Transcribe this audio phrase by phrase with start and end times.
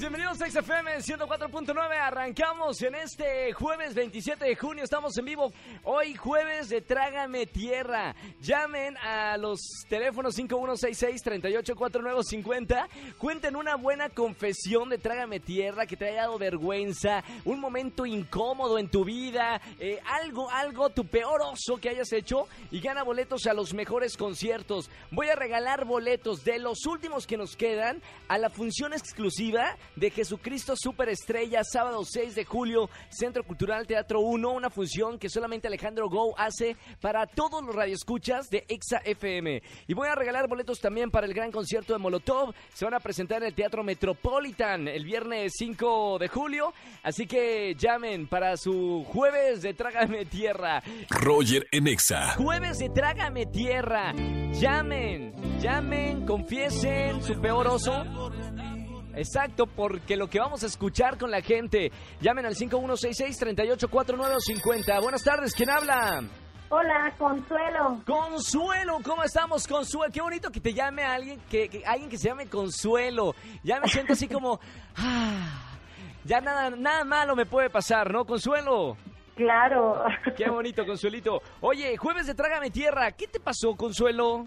[0.00, 1.76] Bienvenidos a XFM 104.9.
[2.00, 4.82] Arrancamos en este jueves 27 de junio.
[4.82, 5.52] Estamos en vivo
[5.84, 8.16] hoy, jueves de Trágame Tierra.
[8.40, 12.88] Llamen a los teléfonos 5166-384950.
[13.18, 18.80] Cuenten una buena confesión de Trágame Tierra que te haya dado vergüenza, un momento incómodo
[18.80, 23.46] en tu vida, eh, algo, algo, tu peor oso que hayas hecho y gana boletos
[23.46, 24.90] a los mejores conciertos.
[25.12, 30.10] Voy a regalar boletos de los últimos que nos quedan a la función exclusiva de
[30.10, 36.08] Jesucristo Superestrella, sábado 6 de julio, Centro Cultural Teatro 1, una función que solamente Alejandro
[36.08, 39.62] Go hace para todos los radioescuchas de Exa FM.
[39.86, 42.54] Y voy a regalar boletos también para el gran concierto de Molotov.
[42.72, 46.72] Se van a presentar en el Teatro Metropolitan el viernes 5 de julio.
[47.02, 50.82] Así que llamen para su jueves de Trágame Tierra.
[51.10, 52.34] Roger en Exa.
[52.36, 54.12] Jueves de Trágame Tierra.
[54.52, 58.04] Llamen, llamen, confiesen su peor oso.
[59.16, 61.90] Exacto, porque lo que vamos a escuchar con la gente.
[62.20, 65.00] Llamen al 5166-384950.
[65.02, 66.22] Buenas tardes, ¿quién habla?
[66.70, 68.00] Hola, Consuelo.
[68.06, 70.12] Consuelo, ¿cómo estamos, Consuelo?
[70.12, 73.34] Qué bonito que te llame a alguien que, que- alguien que se llame Consuelo.
[73.62, 74.58] Ya me siento así como,
[74.96, 75.76] ah,
[76.24, 78.96] ya nada, nada malo me puede pasar, ¿no, Consuelo?
[79.36, 80.04] Claro.
[80.36, 81.40] Qué bonito, Consuelito.
[81.60, 84.46] Oye, jueves de Trágame Tierra, ¿qué te pasó, Consuelo?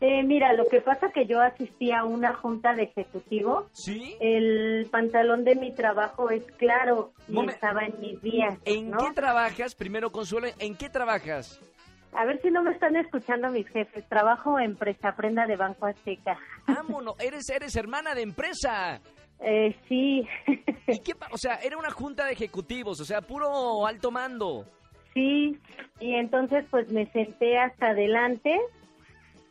[0.00, 3.66] Eh, mira, lo que pasa que yo asistí a una junta de ejecutivos.
[3.72, 4.14] ¿Sí?
[4.20, 8.58] El pantalón de mi trabajo es claro y Momen- estaba en mis días.
[8.66, 8.98] ¿En ¿no?
[8.98, 9.74] qué trabajas?
[9.74, 11.60] Primero, Consuelo, ¿en qué trabajas?
[12.12, 14.06] A ver si no me están escuchando mis jefes.
[14.08, 16.38] Trabajo en Presta Prenda de Banco Azteca.
[16.66, 19.00] Vámonos, eres, eres hermana de empresa.
[19.40, 20.26] Eh, sí,
[20.86, 24.64] ¿Y qué O sea, era una junta de ejecutivos, o sea, puro alto mando.
[25.14, 25.58] sí.
[26.00, 28.54] Y entonces pues me senté hasta adelante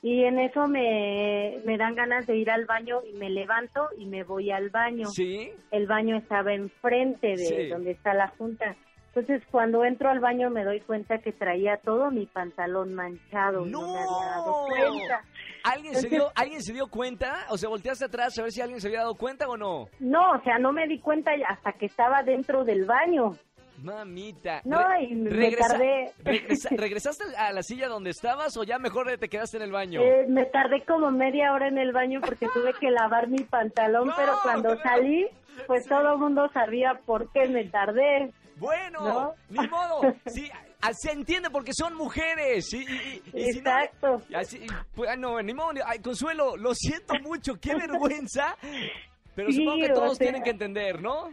[0.08, 4.06] y en eso me, me dan ganas de ir al baño y me levanto y
[4.06, 5.08] me voy al baño.
[5.08, 5.52] ¿Sí?
[5.72, 7.68] el baño estaba enfrente de Sí.
[7.70, 8.76] donde está la junta.
[9.08, 13.66] Entonces, cuando entro al baño me doy cuenta que traía todo mi pantalón manchado.
[13.66, 15.22] No, me había dado cuenta.
[15.64, 17.46] ¿Alguien se, dio, ¿Alguien se dio cuenta?
[17.50, 19.88] O sea, volteaste atrás a ver si alguien se había dado cuenta o no.
[20.00, 23.32] No, o sea, no me di cuenta hasta que estaba dentro del baño.
[23.86, 24.62] Mamita.
[24.66, 26.12] No, y me regresa- tardé.
[26.24, 30.02] regresa- ¿Regresaste a la silla donde estabas o ya mejor te quedaste en el baño?
[30.02, 34.08] Eh, me tardé como media hora en el baño porque tuve que lavar mi pantalón,
[34.08, 34.82] No, pero cuando no.
[34.82, 35.28] salí,
[35.68, 38.32] pues todo el mundo sabía por qué me tardé.
[38.58, 39.34] Bueno, ¿No?
[39.50, 40.02] ni modo.
[40.28, 40.50] Sí,
[40.94, 42.72] se entiende porque son mujeres.
[42.74, 44.22] Y, y- y- y si no- Exacto.
[44.34, 44.66] así,
[44.96, 45.72] pues, no, ni modo.
[45.86, 47.56] Ay, Consuelo, lo siento mucho.
[47.60, 48.56] Qué vergüenza.
[49.36, 51.30] Pero Sí, supongo que o todos sea- tienen que entender, ¿no?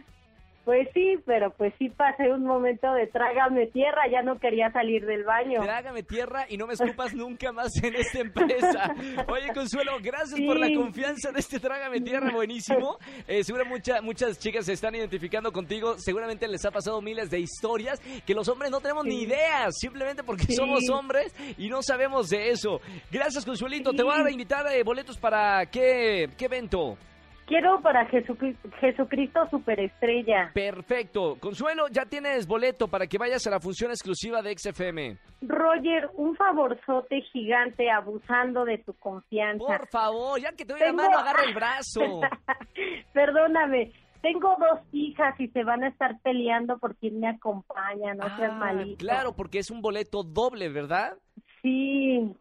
[0.65, 5.05] Pues sí, pero pues sí pasé un momento de trágame tierra, ya no quería salir
[5.05, 5.61] del baño.
[5.61, 8.95] Trágame tierra y no me escupas nunca más en esta empresa.
[9.27, 12.97] Oye, Consuelo, gracias por la confianza de este Trágame Tierra, buenísimo.
[13.27, 15.95] Eh, seguro mucha- muchas chicas se están identificando contigo.
[15.97, 19.23] Seguramente les ha pasado miles de historias que los hombres no tenemos ni Sí.
[19.23, 20.53] ideas, simplemente porque Sí.
[20.53, 22.79] somos hombres y no sabemos de eso.
[23.11, 23.91] Gracias, Consuelito.
[23.93, 26.97] Te voy a invitar eh, boletos para qué, qué evento.
[27.45, 30.51] Quiero para Jesucri- Jesucristo Superestrella.
[30.53, 31.35] Perfecto.
[31.39, 35.17] Consuelo, ya tienes boleto para que vayas a la función exclusiva de XFM.
[35.41, 39.65] Roger, un favorzote gigante abusando de tu confianza.
[39.65, 41.99] Por favor, ya que te doy la Tengo- mano, agarra el brazo.
[43.13, 48.23] Perdóname, tengo dos hijas y se van a estar peleando por quién me acompaña, no
[48.37, 48.97] seas Ah, malito.
[48.97, 51.17] Claro, porque es un boleto doble, ¿verdad?
[51.61, 52.31] Sí,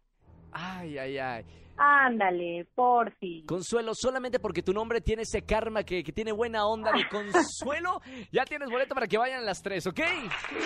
[0.53, 1.45] Ay, ay, ay.
[1.77, 3.45] Ándale, porfi.
[3.47, 8.01] Consuelo, solamente porque tu nombre tiene ese karma que, que tiene buena onda de Consuelo,
[8.33, 10.01] ya tienes boleto para que vayan las tres, ¿ok?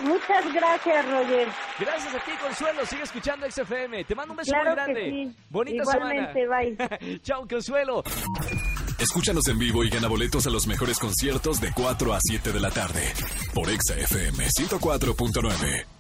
[0.05, 1.49] Muchas gracias, Roger.
[1.79, 2.87] Gracias a ti, Consuelo.
[2.87, 4.05] Sigue escuchando XFM.
[4.05, 5.01] Te mando un beso Claro muy grande.
[5.05, 5.37] que sí.
[5.51, 6.99] Bonita Igualmente, semana.
[7.01, 7.21] bye.
[7.23, 8.03] Chao, Consuelo.
[8.99, 12.61] Escúchanos en vivo y gana boletos a los mejores conciertos de 4 a 7 de
[12.61, 13.13] la tarde
[13.55, 15.96] por Exa FM 104.9.